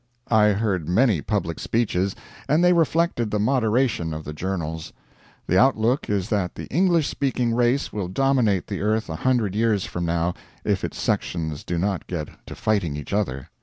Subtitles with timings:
[0.31, 2.15] I heard many public speeches,
[2.49, 4.93] and they reflected the moderation of the journals.
[5.45, 9.85] The outlook is that the English speaking race will dominate the earth a hundred years
[9.85, 10.33] from now,
[10.65, 13.51] if its sections do not get to fighting each other.